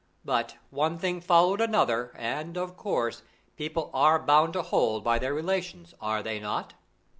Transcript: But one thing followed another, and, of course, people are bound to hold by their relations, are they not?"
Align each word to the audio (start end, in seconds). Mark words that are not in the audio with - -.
But 0.25 0.57
one 0.71 0.97
thing 0.97 1.21
followed 1.21 1.61
another, 1.61 2.11
and, 2.17 2.57
of 2.57 2.75
course, 2.75 3.21
people 3.55 3.91
are 3.93 4.17
bound 4.17 4.53
to 4.53 4.63
hold 4.63 5.03
by 5.03 5.19
their 5.19 5.35
relations, 5.35 5.93
are 6.01 6.23
they 6.23 6.39
not?" 6.39 6.73